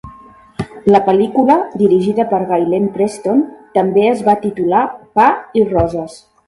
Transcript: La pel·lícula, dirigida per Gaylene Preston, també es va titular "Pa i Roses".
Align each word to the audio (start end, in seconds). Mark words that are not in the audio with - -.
La 0.95 1.01
pel·lícula, 1.09 1.57
dirigida 1.83 2.27
per 2.33 2.41
Gaylene 2.53 2.91
Preston, 2.97 3.47
també 3.79 4.09
es 4.17 4.29
va 4.31 4.39
titular 4.49 4.85
"Pa 5.21 5.33
i 5.63 5.67
Roses". 5.75 6.23